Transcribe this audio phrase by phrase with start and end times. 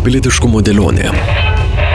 [0.00, 1.10] Pilietiškumo dėlionė.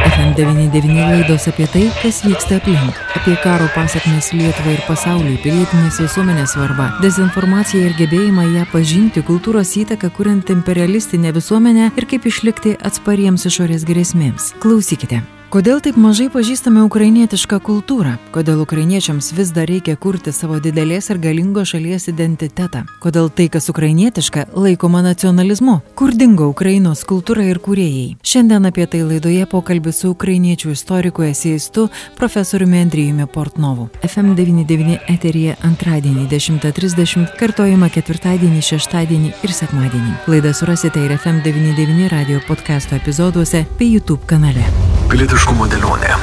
[0.06, 6.54] FM99 laidos apie tai, kas vyksta aplink, apie karo pasiekmes Lietuvai ir pasauliui, pilietinės visuomenės
[6.54, 13.50] svarbą, dezinformaciją ir gebėjimą ją pažinti, kultūros įtaką, kuriant imperialistinę visuomenę ir kaip išlikti atspariems
[13.50, 14.54] išorės grėsmėms.
[14.62, 15.24] Klausykite.
[15.56, 18.18] Kodėl taip mažai pažįstame ukrainietišką kultūrą?
[18.36, 22.82] Kodėl ukrainiečiams vis dar reikia kurti savo didelės ir galingos šalies identitetą?
[23.00, 25.78] Kodėl tai, kas ukrainietiška, laikoma nacionalizmu?
[25.96, 28.18] Kur dingo Ukrainos kultūra ir kūrėjai?
[28.20, 31.88] Šiandien apie tai laidoje pokalbis su ukrainiečių istoriku eseistu
[32.20, 33.88] profesoriumi Andrijumi Portnovu.
[34.04, 40.20] FM99 eterija antradienį 10.30, kartojama ketvirtadienį, šeštadienį ir sekmadienį.
[40.28, 44.68] Laidą surasite ir FM99 radio podcasto epizoduose bei YouTube kanale.
[45.10, 46.16] Pilietiškumo dėlionė.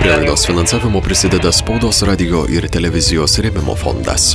[0.00, 4.32] Prie laidos finansavimo prisideda spaudos radio ir televizijos rėmimo fondas.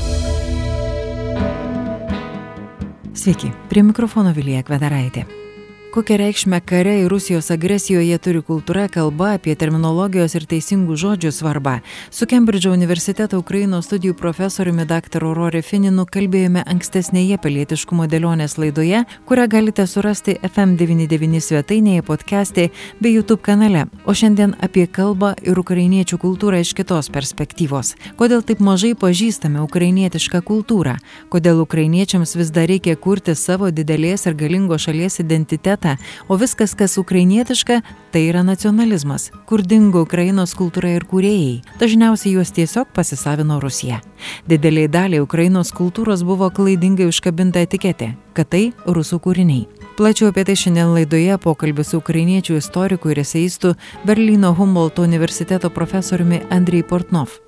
[3.18, 5.26] Sveiki, prie mikrofono Vilija Kvedaraitė.
[5.97, 11.79] Kokią reikšmę kare ir Rusijos agresijoje turi kultūra, kalba apie terminologijos ir teisingų žodžių svarbą.
[12.13, 15.26] Su Kembridžo universiteto Ukrainos studijų profesoriumi dr.
[15.26, 22.67] Rori Fininu kalbėjome ankstesnėje pilietiškumo dėlionės laidoje, kurią galite surasti FM99 svetainėje, podcast'e
[23.01, 23.87] bei YouTube kanale.
[24.05, 27.95] O šiandien apie kalbą ir ukrainiečių kultūrą iš kitos perspektyvos.
[28.21, 30.99] Kodėl taip mažai pažįstame ukrainietišką kultūrą?
[31.34, 35.87] Kodėl ukrainiečiams vis dar reikia kurti savo didelės ir galingos šalies identitetą?
[35.88, 41.62] Vietą, o viskas, kas ukrainietiška, tai yra nacionalizmas, kur dingo Ukrainos kultūra ir kūrėjai.
[41.79, 44.02] Dažniausiai juos tiesiog pasisavino Rusija.
[44.48, 49.68] Dideliai daliai Ukrainos kultūros buvo klaidingai užkabinta etiketė, kad tai rusų kūriniai.
[49.98, 56.44] Plačiau apie tai šiandien laidoje pokalbis su ukrainiečių istoriku ir eseistu Berlyno Humboldt universiteto profesoriumi
[56.51, 57.40] Andrei Portnov.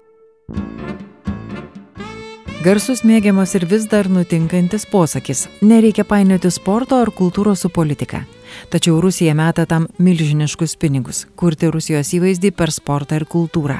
[2.59, 8.25] Garsus mėgiamas ir vis dar nutinkantis posakis- nereikia painioti sporto ar kultūros su politika.
[8.69, 13.79] Tačiau Rusija meta tam milžiniškus pinigus- kurti Rusijos įvaizdį per sportą ir kultūrą.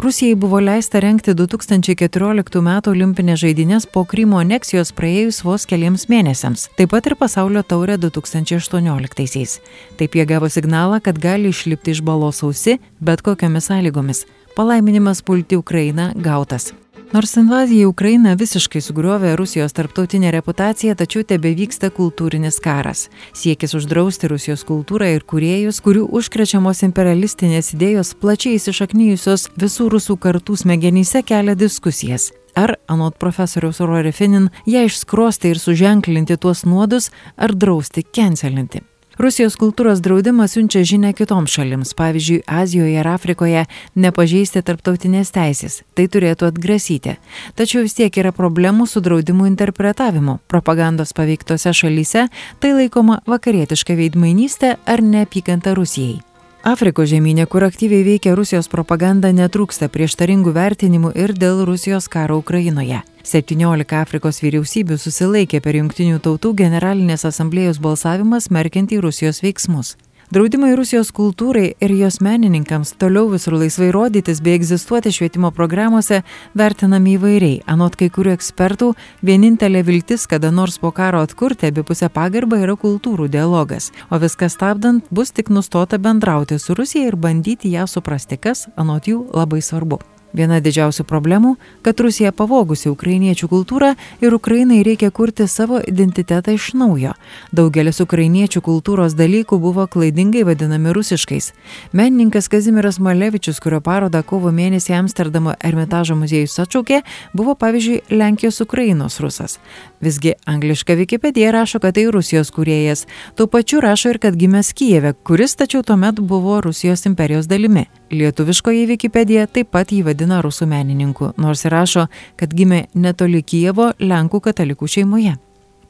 [0.00, 2.80] Rusijai buvo leista renkti 2014 m.
[2.90, 9.60] olimpinės žaidynės po Krymo aneksijos praėjus vos keliams mėnesiams, taip pat ir pasaulio taurė 2018-aisiais.
[9.96, 14.24] Taip jie gavo signalą, kad gali išlipti iš balos sausi bet kokiamis sąlygomis.
[14.56, 16.72] Palaiminimas pulti Ukrainą gautas.
[17.14, 23.04] Nors invazija į Ukrainą visiškai sugriovė Rusijos tarptautinę reputaciją, tačiau tebe vyksta kultūrinis karas.
[23.30, 30.58] Siekis uždrausti Rusijos kultūrą ir kuriejus, kurių užkrečiamos imperialistinės idėjos plačiai įsišaknyjusios visų rusų kartų
[30.64, 32.32] smegenyse kelia diskusijas.
[32.58, 38.82] Ar, anot profesoriaus Rori Finin, ją išskrosti ir suženklinti tuos nuodus, ar drausti, kencelinti.
[39.16, 43.62] Rusijos kultūros draudimas siunčia žinę kitoms šalims, pavyzdžiui, Azijoje ir Afrikoje,
[43.96, 45.78] nepažeisti tarptautinės teisės.
[45.96, 47.16] Tai turėtų atgrasyti.
[47.56, 50.36] Tačiau vis tiek yra problemų su draudimu interpretavimu.
[50.52, 52.28] Propagandos paveiktose šalyse
[52.60, 56.20] tai laikoma vakarietiška veidmainystė ar neapykanta Rusijai.
[56.64, 63.02] Afrikos žemynė, kur aktyviai veikia Rusijos propaganda, netrūksta prieštaringų vertinimų ir dėl Rusijos karo Ukrainoje.
[63.26, 69.96] 17 Afrikos vyriausybių susilaikė per Junktinių tautų generalinės asamblėjos balsavimą smerkiantį Rusijos veiksmus.
[70.26, 76.24] Draudimai Rusijos kultūrai ir jos menininkams toliau visur laisvai rodytis bei egzistuoti švietimo programuose
[76.58, 77.60] vertinami įvairiai.
[77.70, 78.88] Anot kai kurių ekspertų,
[79.22, 85.06] vienintelė viltis kada nors po karo atkurti abipusę pagarbą yra kultūrų dialogas, o viskas stabdant
[85.14, 90.02] bus tik nustota bendrauti su Rusija ir bandyti ją suprasti, kas anot jų labai svarbu.
[90.34, 91.54] Viena didžiausių problemų,
[91.86, 97.14] kad Rusija pavogusi ukrainiečių kultūrą ir Ukrainai reikia kurti savo identitetą iš naujo.
[97.56, 101.52] Daugelis ukrainiečių kultūros dalykų buvo klaidingai vadinami rusiškais.
[101.92, 109.20] Menininkas Kazimiras Malevičius, kurio parodą kovo mėnesį Amsterdamo Ermitažo muziejus atšaukė, buvo pavyzdžiui Lenkijos Ukrainos
[109.20, 109.58] rusas.
[110.00, 113.06] Visgi angliška Wikipedija rašo, kad tai Rusijos kūrėjas.
[113.36, 117.86] Tuo pačiu rašo ir kad gimęs Kijeve, kuris tačiau tuomet buvo Rusijos imperijos dalimi.
[118.10, 122.06] Lietuviškoji Wikipedija taip pat jį vadina rusų menininku, nors rašo,
[122.38, 125.34] kad gimė netoli Kijevo Lenkų katalikų šeimoje.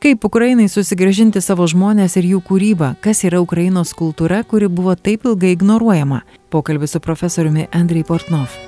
[0.01, 5.25] Kaip Ukrainai susigražinti savo žmonės ir jų kūrybą, kas yra Ukrainos kultūra, kuri buvo taip
[5.29, 6.23] ilgai ignoruojama?
[6.53, 8.66] Pokalbis su profesoriumi Andrei Portnov.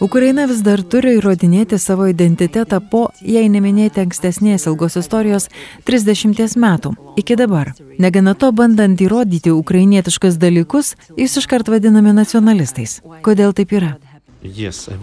[0.00, 5.48] Ukraina vis dar turi įrodinėti savo identitetą po, jei neminėti ankstesnės ilgos istorijos,
[5.88, 7.72] 30 metų, iki dabar.
[7.98, 13.00] Negana to, bandant įrodyti ukrainietiškas dalykus, jūs iškart vadinami nacionalistais.
[13.24, 13.94] Kodėl taip yra?
[14.42, 15.00] Yes, uh,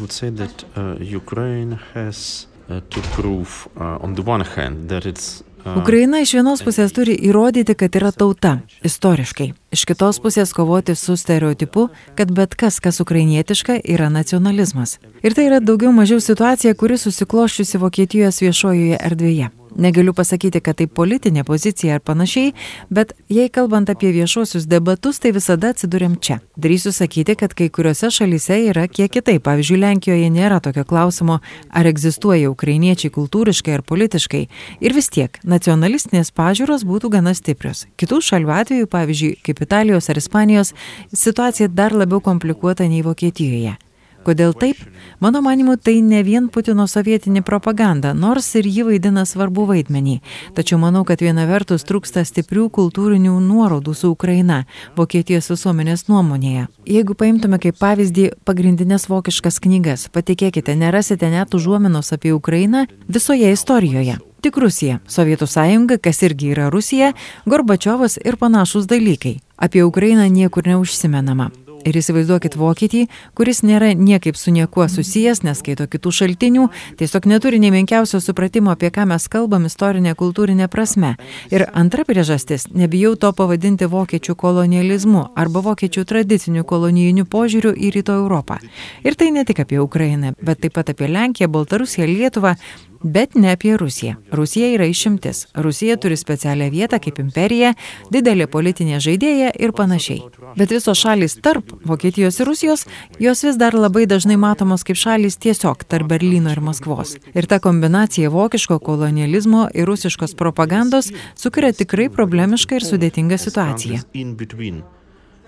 [2.70, 7.14] uh, to prove, uh, on the one hand, that it's Ukraina iš vienos pusės turi
[7.16, 9.54] įrodyti, kad yra tauta, istoriškai.
[9.72, 11.88] Iš kitos pusės kovoti su stereotipu,
[12.20, 14.98] kad bet kas, kas ukrainietiška, yra nacionalizmas.
[15.24, 19.54] Ir tai yra daugiau mažiau situacija, kuri susikloščiusi Vokietijos viešojoje erdvėje.
[19.76, 22.54] Negaliu pasakyti, kad tai politinė pozicija ar panašiai,
[22.94, 26.40] bet jei kalbant apie viešuosius debatus, tai visada atsidurėm čia.
[26.58, 29.42] Darysiu sakyti, kad kai kuriuose šalyse yra kiek kitaip.
[29.44, 31.40] Pavyzdžiui, Lenkijoje nėra tokio klausimo,
[31.70, 34.44] ar egzistuoja ukrainiečiai kultūriškai ar politiškai.
[34.84, 37.88] Ir vis tiek, nacionalistinės pažiūros būtų gana stiprios.
[37.98, 40.76] Kitų šalių atveju, pavyzdžiui, kaip Italijos ar Ispanijos,
[41.14, 43.76] situacija dar labiau komplikuota nei Vokietijoje.
[44.24, 44.80] Kodėl taip?
[45.20, 50.18] Mano manimu, tai ne vien Putino sovietinė propaganda, nors ir ji vaidina svarbu vaidmenį.
[50.56, 54.64] Tačiau manau, kad viena vertus trūksta stiprių kultūrinių nuorodų su Ukraina,
[54.96, 56.68] Vokietijos visuomenės nuomonėje.
[56.88, 64.22] Jeigu paimtume kaip pavyzdį pagrindinės vokiškas knygas, patikėkite, nerasite net užuominos apie Ukrainą visoje istorijoje.
[64.44, 67.14] Tik Rusija, Sovietų sąjunga, kas irgi yra Rusija,
[67.48, 69.38] Gorbačiovas ir panašus dalykai.
[69.56, 71.52] Apie Ukrainą niekur neužsimenama.
[71.84, 73.02] Ir įsivaizduokit vokietį,
[73.36, 76.68] kuris nėra niekaip su niekuo susijęs, neskaito kitų šaltinių,
[77.00, 81.16] tiesiog neturi nei menkiausio supratimo, apie ką mes kalbam istorinė kultūrinė prasme.
[81.52, 88.16] Ir antra priežastis- nebijau to pavadinti vokiečių kolonializmu arba vokiečių tradiciniu kolonijiniu požiūriu į Rytų
[88.24, 88.60] Europą.
[89.04, 92.56] Ir tai ne tik apie Ukrainą, bet taip pat apie Lenkiją, Baltarusiją, Lietuvą,
[93.04, 94.16] Bet ne apie Rusiją.
[94.32, 95.48] Rusija yra išimtis.
[95.54, 97.74] Rusija turi specialią vietą kaip imperija,
[98.14, 100.22] didelė politinė žaidėja ir panašiai.
[100.56, 102.86] Bet visos šalys tarp Vokietijos ir Rusijos,
[103.20, 107.18] jos vis dar labai dažnai matomos kaip šalys tiesiog tarp Berlyno ir Maskvos.
[107.36, 114.00] Ir ta kombinacija vokiško kolonializmo ir rusiškos propagandos sukuria tikrai problemišką ir sudėtingą situaciją.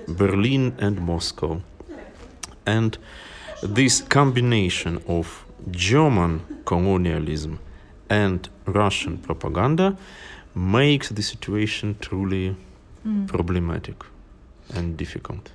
[0.07, 1.61] Berlin and Moscow.
[2.65, 2.97] And
[3.63, 7.59] this combination of German colonialism
[8.09, 9.97] and Russian propaganda
[10.53, 12.55] makes the situation truly
[13.05, 13.27] mm.
[13.27, 14.03] problematic
[14.73, 15.51] and difficult.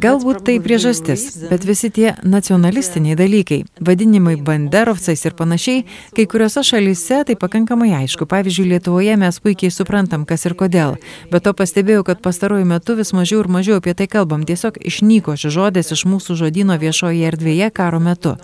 [0.00, 5.82] Galbūt tai priežastis, bet visi tie nacionalistiniai dalykai, vadinimai banderovcais ir panašiai,
[6.16, 8.24] kai kuriuose šalyse tai pakankamai aišku.
[8.24, 10.96] Pavyzdžiui, Lietuvoje mes puikiai suprantam, kas ir kodėl.
[11.28, 14.46] Bet to pastebėjau, kad pastaruoju metu vis mažiau ir mažiau apie tai kalbam.
[14.48, 18.38] Tiesiog išnyko šis žodis iš mūsų žodino viešoje erdvėje karo metu.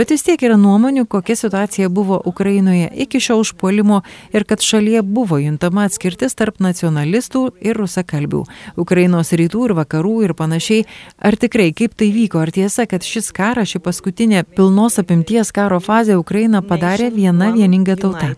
[0.00, 4.00] Bet vis tiek yra nuomonių, kokia situacija buvo Ukrainoje iki šio užpuolimo
[4.32, 8.46] ir kad šalyje buvo juntama atskirtis tarp nacionalistų ir rusakalbių.
[8.80, 13.32] Ukrainos rytų ir vakarų ir panašiai Ar tikrai, kaip tai vyko, ar tiesa, kad šis
[13.34, 18.34] karas, ši paskutinė pilnos apimties karo fazė Ukrainą padarė viena vieninga tauta?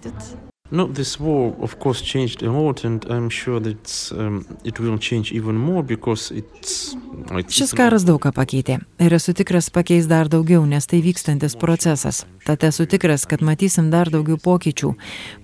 [0.70, 4.98] No, this war, of course, changed a lot, and I'm sure that um, it will
[4.98, 6.96] change even more because it's.
[7.30, 11.54] Like, Šis karas daug ką pakeitė ir esu tikras pakeis dar daugiau, nes tai vykstantis
[11.58, 12.24] procesas.
[12.46, 14.92] Tad esu tikras, kad matysim dar daugiau pokyčių.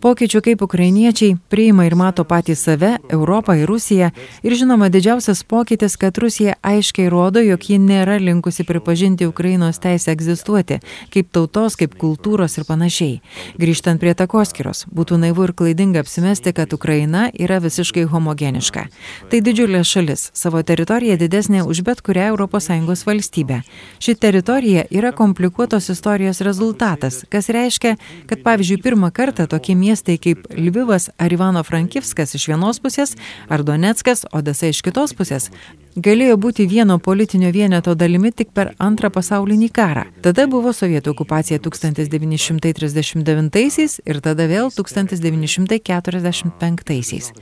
[0.02, 4.12] Pokyčių, kaip ukrainiečiai priima ir mato patys save, Europą ir Rusiją.
[4.46, 10.14] Ir žinoma, didžiausias pokytis, kad Rusija aiškiai rodo, jog ji nėra linkusi pripažinti Ukrainos teisę
[10.14, 10.78] egzistuoti,
[11.10, 13.18] kaip tautos, kaip kultūros ir panašiai.
[13.58, 18.86] Grįžtant prie takoskiros, būtų būtų naivu ir klaidinga apsimesti, kad Ukraina yra visiškai homogeniška.
[19.28, 23.62] Tai didžiulė šalis, savo teritorija didesnė už bet kurią ES valstybę.
[24.00, 30.48] Ši teritorija yra komplikuotos istorijos rezultatas, kas reiškia, kad pavyzdžiui pirmą kartą tokie miestai kaip
[30.56, 33.16] Lvivas ar Ivano Frankivskas iš vienos pusės,
[33.48, 35.50] ar Donetskas, Odesa iš kitos pusės
[35.96, 40.04] galėjo būti vieno politinio vieneto dalimi tik per antrą pasaulinį karą.
[40.24, 47.32] Tada buvo sovietų okupacija 1939 ir tada vėl 1945.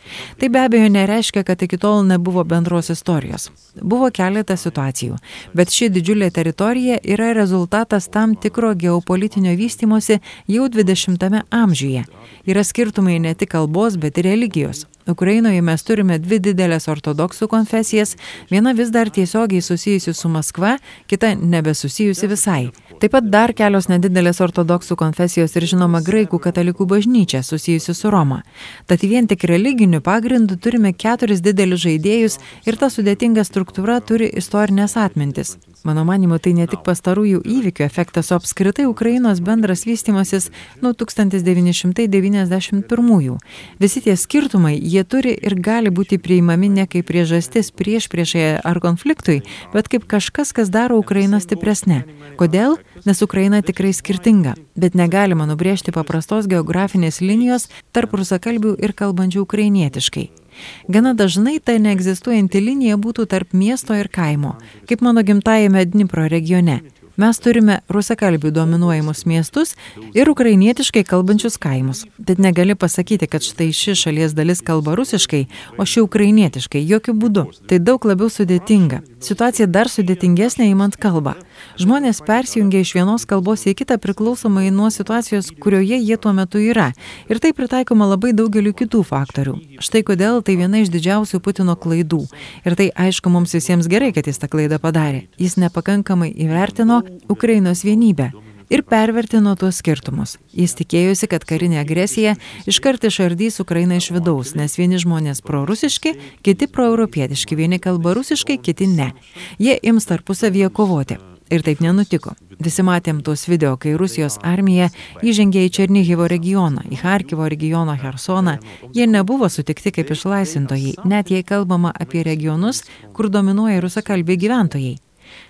[0.40, 3.50] Tai be abejo nereiškia, kad iki tol nebuvo bendros istorijos.
[3.80, 5.16] Buvo keletas situacijų,
[5.54, 10.20] bet ši didžiulė teritorija yra rezultatas tam tikro geopolitinio vystimosi
[10.50, 12.04] jau 20-ame amžiuje.
[12.50, 14.86] Yra skirtumai ne tik kalbos, bet ir religijos.
[15.10, 18.14] Ukrainoje mes turime dvi didelės ortodoksų konfesijas,
[18.50, 22.70] viena vis dar tiesiogiai susijusi su Maskva, kita nebesusijusi visai.
[23.00, 28.42] Taip pat dar kelios nedidelės ortodoksų konfesijos ir žinoma graikų katalikų bažnyčia susijusi su Roma.
[28.86, 34.98] Tad vien tik religiniu pagrindu turime keturis didelius žaidėjus ir ta sudėtinga struktūra turi istorinės
[35.00, 35.56] atmintis.
[35.84, 43.38] Mano manimu, tai ne tik pastarųjų įvykių efektas, o apskritai Ukrainos bendras vystimasis nuo 1991-ųjų.
[43.80, 48.76] Visi tie skirtumai, jie turi ir gali būti priimami ne kaip priežastis prieš priešai ar
[48.84, 49.40] konfliktui,
[49.72, 52.04] bet kaip kažkas, kas daro Ukrainą stipresnė.
[52.36, 52.76] Kodėl?
[53.08, 60.39] Nes Ukraina tikrai skirtinga, bet negalima nubrėžti paprastos geografinės linijos tarp rusakalbių ir kalbančių ukrainietiškai.
[60.88, 64.56] Gana dažnai ta neegzistuojanti linija būtų tarp miesto ir kaimo,
[64.88, 66.80] kaip mano gimtajame Dnipro regione.
[67.20, 69.74] Mes turime rusakalbių dominuojamus miestus
[70.16, 72.06] ir ukrainietiškai kalbančius kaimus.
[72.16, 75.42] Bet negali pasakyti, kad štai ši šalies dalis kalba rusiškai,
[75.76, 76.80] o ši ukrainietiškai.
[76.94, 77.44] Jokių būdų.
[77.68, 79.02] Tai daug labiau sudėtinga.
[79.20, 81.34] Situacija dar sudėtingesnė įmant kalbą.
[81.80, 86.90] Žmonės persijungia iš vienos kalbos į kitą priklausomai nuo situacijos, kurioje jie tuo metu yra.
[87.30, 89.56] Ir tai pritaikoma labai daugeliu kitų faktorių.
[89.80, 92.22] Štai kodėl tai viena iš didžiausių Putino klaidų.
[92.64, 95.26] Ir tai aišku mums visiems gerai, kad jis tą klaidą padarė.
[95.40, 97.02] Jis nepakankamai įvertino
[97.32, 98.32] Ukrainos vienybę
[98.70, 100.36] ir pervertino tuos skirtumus.
[100.54, 102.36] Jis tikėjosi, kad karinė agresija
[102.70, 106.14] iškart išardys Ukrainą iš vidaus, nes vieni žmonės prorusiški,
[106.46, 109.10] kiti proeuropietiški, vieni kalba rusiškai, kiti ne.
[109.58, 111.18] Jie ims tarpusavyje kovoti.
[111.50, 112.36] Ir taip nenutiko.
[112.62, 114.86] Visi matėm tuos video, kai Rusijos armija
[115.26, 118.58] įžengė į Černyhivo regioną, į Harkivo regiono Hersoną.
[118.94, 122.84] Jie nebuvo sutikti kaip išlaisvintojai, net jei kalbama apie regionus,
[123.16, 124.94] kur dominuoja rusakalbiai gyventojai.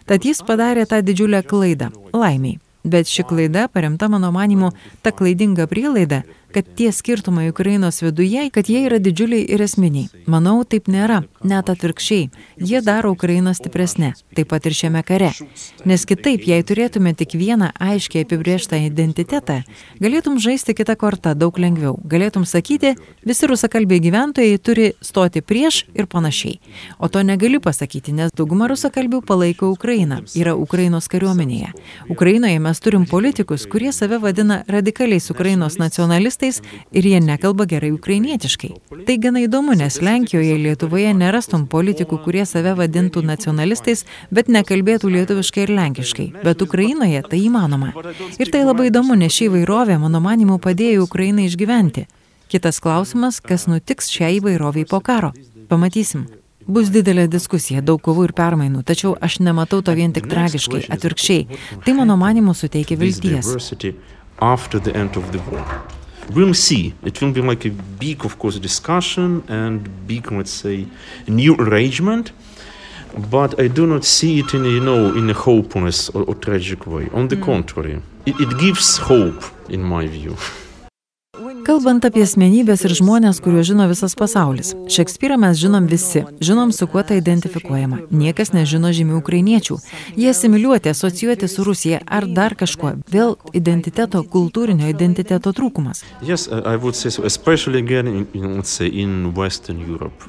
[0.08, 1.92] Tad jis padarė tą didžiulę klaidą-
[2.22, 2.58] laimiai.
[2.84, 8.68] Bet ši klaida paremta mano manimu ta klaidinga prielaida, kad tie skirtumai Ukrainos viduje, kad
[8.68, 10.08] jie yra didžiuliai ir esminiai.
[10.26, 12.30] Manau, taip nėra, net atvirkščiai.
[12.58, 15.30] Jie daro Ukrainą stipresnę, taip pat ir šiame kare.
[15.86, 19.60] Nes kitaip, jei turėtume tik vieną aiškiai apibriežtą identitetą,
[20.02, 21.98] galėtum žaisti kitą kortą daug lengviau.
[22.10, 26.58] Galėtum sakyti, visi rusakalbiai gyventojai turi stoti prieš ir panašiai.
[26.98, 31.70] O to negali pasakyti, nes dauguma rusakalbių palaiko Ukrainą, yra Ukrainos kariuomenėje.
[32.10, 37.92] Ukrainoje mes turim politikus, kurie save vadina radikaliais Ukrainos nacionalistais tekstais ir jie nekalba gerai
[37.92, 38.70] ukrainietiškai.
[39.06, 45.10] Tai gana įdomu, nes Lenkijoje ir Lietuvoje nerastum politikų, kurie save vadintų nacionalistais, bet nekalbėtų
[45.10, 46.28] lietuviškai ir lenkiškai.
[46.44, 47.92] Bet Ukrainoje tai įmanoma.
[48.38, 52.06] Ir tai labai įdomu, nes ši įvairovė, mano manimu, padėjo Ukrainai išgyventi.
[52.50, 55.32] Kitas klausimas, kas nutiks šią įvairovį po karo.
[55.68, 56.26] Pamatysim.
[56.70, 61.58] Bus didelė diskusija, daug kovų ir permainų, tačiau aš nematau to vien tik tragiškai, atvirkščiai.
[61.86, 63.56] Tai mano manimu suteikia vilties.
[66.20, 66.94] After the end of the war we'll see.
[67.04, 70.86] It will be like a big, of course, discussion and big, let's say,
[71.26, 72.32] new arrangement.
[73.30, 76.34] But I do not see it in a, you know, in a hopeless or, or
[76.36, 77.08] tragic way.
[77.12, 77.42] On the mm.
[77.42, 80.36] contrary, it, it gives hope, in my view.
[81.66, 84.72] Kalbant apie asmenybės ir žmonės, kuriuos žino visas pasaulis.
[84.90, 88.02] Šekspyrą mes žinom visi, žinom su kuo tai identifikuojama.
[88.10, 89.76] Niekas nežino žymių ukrainiečių.
[90.16, 92.94] Jie asimiliuoti, asocijuoti su Rusija ar dar kažkuo.
[93.12, 96.04] Vėl identiteto, kultūrinio identiteto trūkumas.
[96.22, 97.24] Yes, so,
[97.76, 98.62] again in, in,
[98.92, 99.32] in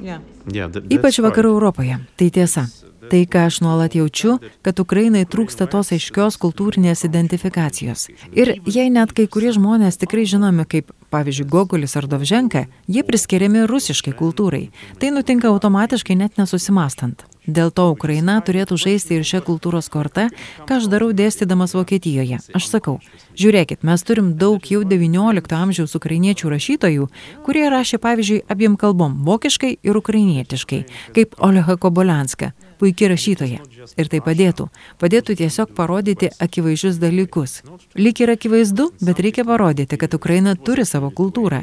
[0.02, 0.20] yeah.
[0.50, 1.60] Yeah, that, Ypač vakarų right.
[1.60, 1.98] Europoje.
[2.16, 2.66] Tai tiesa.
[3.12, 8.06] Tai, ką aš nuolat jaučiu, kad Ukrainai trūksta tos aiškios kultūrinės identifikacijos.
[8.32, 13.66] Ir jei net kai kurie žmonės tikrai žinomi kaip, pavyzdžiui, Gogolis ar Dovženka, jie priskiriami
[13.68, 14.70] rusiškai kultūrai.
[14.96, 17.26] Tai nutinka automatiškai net nesusimastant.
[17.44, 20.28] Dėl to Ukraina turėtų žaisti ir šią kultūros kortą,
[20.64, 22.38] ką aš darau dėstydamas Vokietijoje.
[22.56, 22.96] Aš sakau,
[23.36, 27.08] žiūrėkit, mes turim daug jau XIX amžiaus ukrainiečių rašytojų,
[27.44, 33.62] kurie rašė pavyzdžiui abiem kalbom- vokiškai ir ukrainietiškai, kaip Oleha Kobolenska puikiai rašytoja.
[33.94, 34.66] Ir tai padėtų.
[34.98, 37.60] Padėtų tiesiog parodyti akivaizdžius dalykus.
[37.94, 41.62] Lyg ir akivaizdu, bet reikia parodyti, kad Ukraina turi savo kultūrą.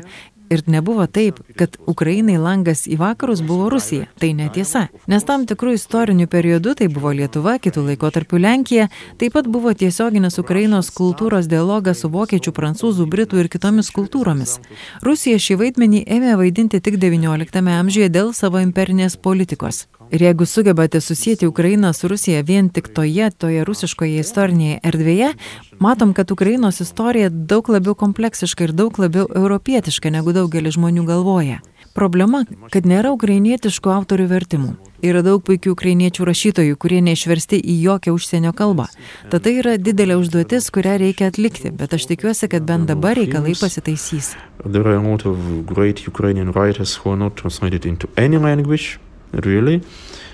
[0.49, 4.07] Ir nebuvo taip, kad Ukrainai langas į vakarus buvo Rusija.
[4.17, 4.87] Tai netiesa.
[5.11, 8.87] Nes tam tikrų istorinių periodų tai buvo Lietuva, kitų laikotarpių Lenkija,
[9.21, 14.57] taip pat buvo tiesioginis Ukrainos kultūros dialogas su vokiečių, prancūzų, britų ir kitomis kultūromis.
[15.05, 19.85] Rusija šį vaidmenį ėmė vaidinti tik XIX amžiuje dėl savo imperinės politikos.
[20.09, 25.33] Ir jeigu sugebate susijęti Ukrainą su Rusija vien tik toje, toje rusiškoje istorinėje erdvėje,
[25.79, 31.59] matom, kad Ukrainos istorija daug labiau kompleksiška ir daug labiau europietiška, negu daugelis žmonių galvoja.
[31.93, 32.41] Problema,
[32.73, 34.71] kad nėra ukrainietiškų autorių vertimų.
[35.05, 38.87] Yra daug puikių ukrainiečių rašytojų, kurie neišversti į jokią užsienio kalbą.
[39.29, 43.53] Tad tai yra didelė užduotis, kurią reikia atlikti, bet aš tikiuosi, kad bent dabar reikalai
[43.53, 44.33] pasitaisys.
[44.65, 45.37] There are a lot of
[45.69, 48.97] great Ukrainian writers who are not translated into any language
[49.33, 49.81] really.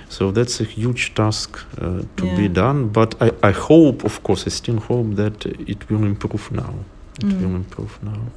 [0.09, 2.37] So that's a huge task uh, to yeah.
[2.37, 2.87] be done.
[2.89, 6.73] But I, I hope, of course, I still hope that it will improve now.
[7.23, 7.63] Mm.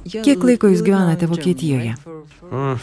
[0.07, 1.97] Kiek laiko jūs gyvenate Vokietijoje?
[2.47, 2.79] Uh,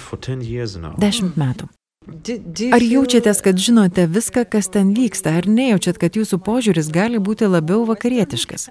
[1.00, 1.70] Dešimt metų.
[2.06, 7.48] Ar jaučiatės, kad žinote viską, kas ten vyksta, ar nejaučiat, kad jūsų požiūris gali būti
[7.50, 8.68] labiau vakarietiškas?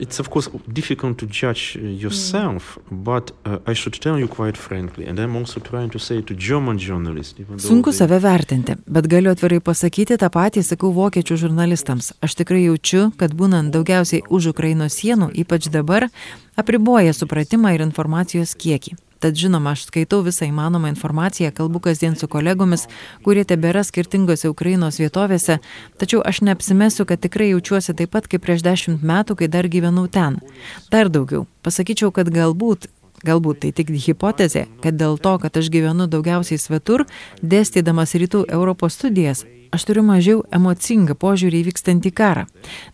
[0.00, 3.04] It's of course difficult to judge uh, yourself, mm.
[3.04, 6.34] but uh, I should tell you quite frankly, and I'm also trying to say to
[6.34, 7.34] German journalists.
[7.56, 12.14] Sunku save vertinti, bet galiu atvirai pasakyti tą patį, sakau vokiečių žurnalistams.
[12.24, 16.08] Aš tikrai jaučiu, kad būnant daugiausiai už Ukrainos sienų, ypač dabar,
[16.56, 18.96] apriboja supratimą ir informacijos kiekį.
[19.20, 22.86] Tad žinoma, aš skaitau visą įmanomą informaciją, kalbu kasdien su kolegomis,
[23.24, 25.58] kurie tebėra skirtingose Ukrainos vietovėse,
[26.00, 30.06] tačiau aš neapsimesiu, kad tikrai jaučiuosi taip pat kaip prieš dešimt metų, kai dar gyvenau
[30.08, 30.40] ten.
[30.88, 32.88] Dar daugiau, pasakyčiau, kad galbūt
[33.20, 37.04] Galbūt tai tik hipotezė, kad dėl to, kad aš gyvenu daugiausiai svetur,
[37.44, 42.46] dėstydamas rytų Europos studijas, aš turiu mažiau emocingą požiūrį į vykstantį karą.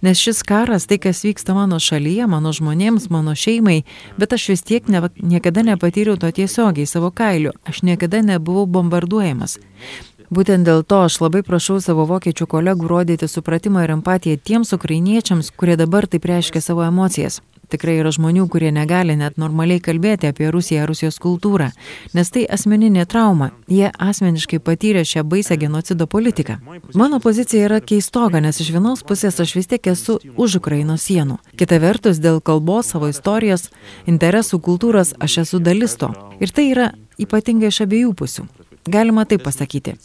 [0.05, 3.85] Nes šis karas, tai kas vyksta mano šalyje, mano žmonėms, mano šeimai,
[4.21, 9.59] bet aš vis tiek ne, niekada nepatyriau to tiesiogiai savo kailiu, aš niekada nebuvau bombarduojamas.
[10.27, 15.53] Būtent dėl to aš labai prašau savo vokiečių kolegų rodyti supratimą ir empatiją tiems ukrainiečiams,
[15.55, 17.41] kurie dabar taip reiškia savo emocijas.
[17.73, 21.71] Tikrai yra žmonių, kurie negali net normaliai kalbėti apie Rusiją, Rusijos kultūrą,
[22.15, 23.51] nes tai asmeninė trauma.
[23.71, 26.59] Jie asmeniškai patyrė šią baisę genocido politiką.
[26.95, 31.41] Mano pozicija yra keistoga, nes iš vienos pusės aš vis tiek esu už Ukrainos sienų.
[31.59, 33.71] Kita vertus, dėl kalbos, savo istorijos,
[34.07, 36.13] interesų, kultūros aš esu dalis to.
[36.41, 38.47] Ir tai yra ypatingai iš abiejų pusių.
[38.87, 39.97] Galima taip pasakyti.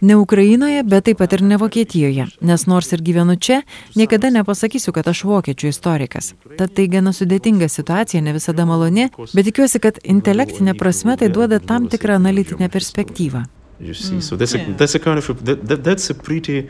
[0.00, 3.60] Ne Ukrainoje, bet taip pat ir ne Vokietijoje, nes nors ir gyvenu čia,
[3.96, 6.32] niekada nepasakysiu, kad aš vokiečių istorikas.
[6.56, 11.60] Tad tai gana sudėtinga situacija, ne visada maloni, bet tikiuosi, kad intelektinė prasme tai duoda
[11.60, 13.46] tam tikrą analitinę perspektyvą.
[13.80, 16.68] You see, so that's a that's a kind of a, that, that, that's a pretty,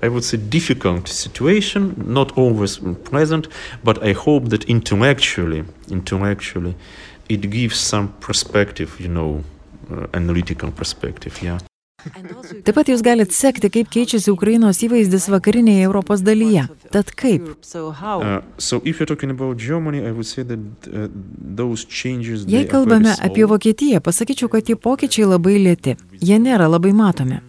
[0.00, 1.94] I would say, difficult situation.
[2.06, 3.48] Not always pleasant,
[3.82, 6.76] but I hope that intellectually, intellectually,
[7.28, 9.42] it gives some perspective, you know,
[10.12, 11.40] analytical perspective.
[11.42, 11.60] Yeah.
[12.04, 16.66] Taip pat jūs galite sekti, kaip keičiasi Ukrainos įvaizdis vakarinėje Europos dalyje.
[16.92, 17.46] Tad kaip?
[17.48, 18.82] Uh, so
[19.56, 20.00] Germany,
[20.44, 20.58] that,
[20.92, 21.08] uh,
[22.46, 25.96] Jei kalbame apie Vokietiją, pasakyčiau, kad tie pokyčiai labai lėti.
[26.20, 27.40] Jie nėra labai matomi.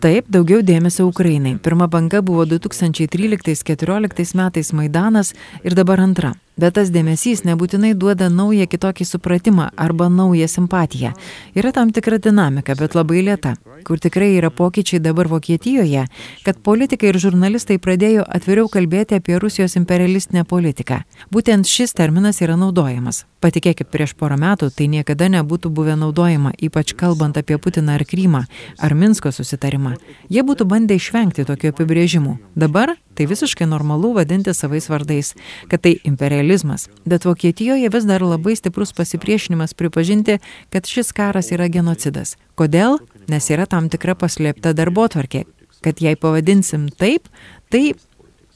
[0.00, 1.56] Taip, daugiau dėmesio Ukrainai.
[1.58, 6.36] Pirma banga buvo 2013-2014 metais Maidanas ir dabar antra.
[6.56, 11.10] Bet tas dėmesys nebūtinai duoda naują kitokį supratimą arba naują simpatiją.
[11.52, 13.52] Yra tam tikra dinamika, bet labai lėta,
[13.84, 16.06] kur tikrai yra pokyčiai dabar Vokietijoje,
[16.46, 21.02] kad politikai ir žurnalistai pradėjo atviriau kalbėti apie Rusijos imperialistinę politiką.
[21.28, 23.26] Būtent šis terminas yra naudojamas.
[23.44, 28.46] Patikėkit, prieš porą metų tai niekada nebūtų buvę naudojama, ypač kalbant apie Putiną ar Krymą,
[28.80, 29.98] ar Minsko susitarimą.
[30.32, 32.38] Jie būtų bandę išvengti tokių apibrėžimų.
[32.56, 35.32] Dabar tai visiškai normalu vadinti savais vardais,
[35.70, 36.88] kad tai imperializmas.
[37.04, 40.38] Bet Vokietijoje vis dar labai stiprus pasipriešinimas pripažinti,
[40.70, 42.36] kad šis karas yra genocidas.
[42.54, 43.00] Kodėl?
[43.32, 45.46] Nes yra tam tikra paslėpta darbo tvarkė.
[45.84, 47.30] Kad jei pavadinsim taip,
[47.70, 47.94] tai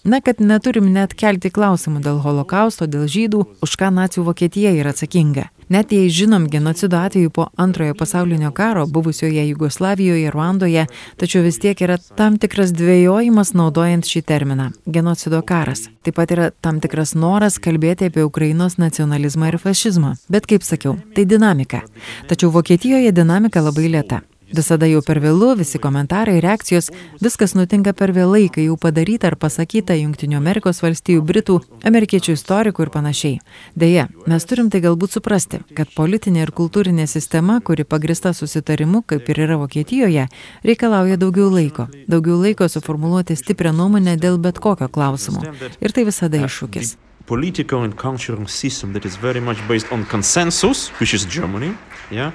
[0.04, 4.94] Na, kad neturim net kelti klausimų dėl holokausto, dėl žydų, už ką nacijų Vokietija yra
[4.94, 5.50] atsakinga.
[5.70, 11.78] Net jei žinom genocido atveju po antrojo pasaulinio karo buvusioje Jugoslavijoje, Ruandoje, tačiau vis tiek
[11.86, 15.86] yra tam tikras dvėjojimas naudojant šį terminą- genocido karas.
[16.02, 20.16] Taip pat yra tam tikras noras kalbėti apie Ukrainos nacionalizmą ir fašizmą.
[20.28, 21.82] Bet kaip sakiau, tai dinamika.
[22.26, 24.22] Tačiau Vokietijoje dinamika labai lėta.
[24.50, 26.88] Visada jau per vėlų, visi komentarai, reakcijos,
[27.22, 32.86] viskas nutinka per vėlai, kai jau padaryta ar pasakyta Junktinių Amerikos valstijų, Britų, amerikiečių istorikų
[32.86, 33.36] ir panašiai.
[33.78, 39.30] Deja, mes turim tai galbūt suprasti, kad politinė ir kultūrinė sistema, kuri pagrista susitarimu, kaip
[39.30, 40.26] ir yra Vokietijoje,
[40.66, 41.86] reikalauja daugiau laiko.
[42.10, 45.46] Daugiau laiko suformuoluoti stiprią nuomonę dėl bet kokio klausimo.
[45.78, 46.96] Ir tai visada iššūkis.
[47.30, 51.76] Political and cultural system that is very much based on consensus, which is Germany,
[52.10, 52.32] yeah,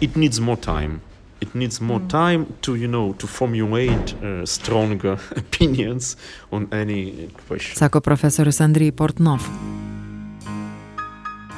[0.00, 0.98] it needs more time
[1.40, 2.08] it needs more mm.
[2.08, 6.16] time to you know to formulate uh, stronger opinions
[6.50, 7.76] on any question.
[7.76, 9.42] Sako profesorius Andrei Portnov.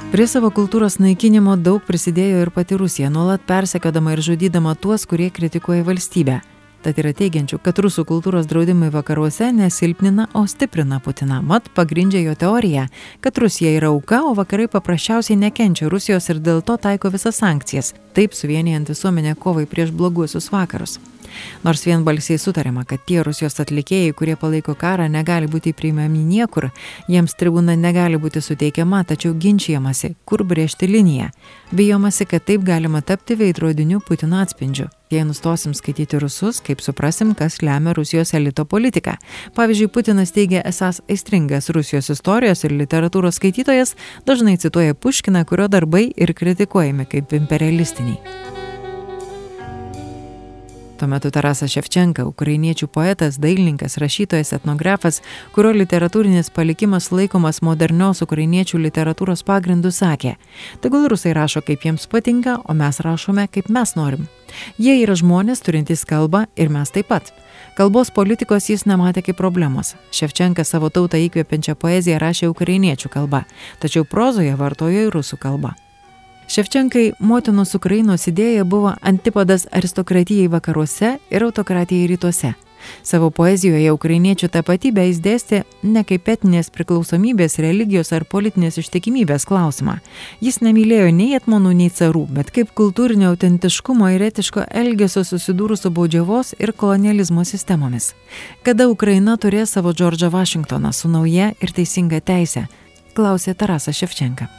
[0.09, 5.29] Prie savo kultūros naikinimo daug prisidėjo ir pati Rusija, nuolat persekiodama ir žudydama tuos, kurie
[5.29, 6.39] kritikuoja valstybę.
[6.79, 11.41] Tad yra teigiančių, kad rusų kultūros draudimai vakaruose nesilpnina, o stiprina Putiną.
[11.43, 12.85] Mat pagrindžia jo teoriją,
[13.19, 17.91] kad Rusija yra auka, o vakarai paprasčiausiai nekenčia Rusijos ir dėl to taiko visas sankcijas,
[18.15, 21.01] taip suvienijant visuomenę kovai prieš bloguosius vakarus.
[21.63, 26.69] Nors vienbalsiai sutarima, kad tie Rusijos atlikėjai, kurie palaiko karą, negali būti priimami niekur,
[27.07, 31.31] jiems tribūna negali būti suteikiama, tačiau ginčiamasi, kur brėžti liniją.
[31.71, 34.89] Bijomasi, kad taip galima tapti veidrodiniu Putino atspindžiu.
[35.09, 39.15] Jei nustosim skaityti rusus, kaip suprasim, kas lemia Rusijos elito politiką.
[39.57, 43.95] Pavyzdžiui, Putinas teigia esas aistringas Rusijos istorijos ir literatūros skaitytojas,
[44.29, 48.58] dažnai cituoja Puškiną, kurio darbai ir kritikuojami kaip imperialistiniai.
[50.99, 55.21] Tuo metu Tarasas Ševčenka, ukrainiečių poetas, dailininkas, rašytojas, etnografas,
[55.55, 60.35] kurio literatūrinis palikimas laikomas modernios ukrainiečių literatūros pagrindu, sakė,
[60.83, 64.27] tegul rusai rašo kaip jiems patinka, o mes rašome kaip mes norim.
[64.75, 67.31] Jie yra žmonės turintys kalbą ir mes taip pat.
[67.79, 69.95] Kalbos politikos jis nematė kaip problemos.
[70.11, 73.45] Ševčenka savo tautą įkvepiančią poeziją rašė ukrainiečių kalba,
[73.79, 75.79] tačiau prozoje vartojo ir rusų kalbą.
[76.49, 82.55] Ševčenkai motinos Ukrainos idėja buvo antipodas aristokratijai vakaruose ir autokratijai rytuose.
[83.03, 89.99] Savo poezijoje ukrainiečių tapatybę jis dėstė ne kaip etinės priklausomybės, religijos ar politinės ištikimybės klausimą.
[90.41, 96.55] Jis nemylėjo nei etmonų, nei carų, bet kaip kultūrinio autentiškumo ir etiško elgesio susidūrusio baudžiavos
[96.57, 98.15] ir kolonializmo sistemomis.
[98.65, 102.65] Kada Ukraina turės savo Džordžą Vašingtoną su nauja ir teisinga teisė?
[103.13, 104.49] Klausė Tarasas Ševčenka.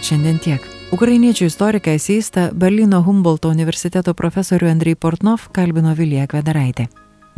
[0.00, 0.64] Šiandien tiek.
[0.90, 6.88] Ukrainiečių istoriką eseistą Berlyno Humboldto universiteto profesorių Andrei Portnov kalbino Vilija Kvedaraitė.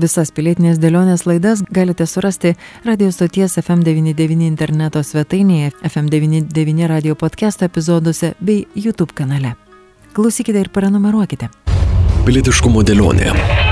[0.01, 2.55] Visas pilietinės dėlionės laidas galite surasti
[2.87, 9.55] radio stoties FM99 interneto svetainėje, FM99 radio podcast epizoduose bei YouTube kanale.
[10.17, 11.51] Klausykite ir prenumeruokite.
[12.25, 13.72] Pilietiškumo dėlionė.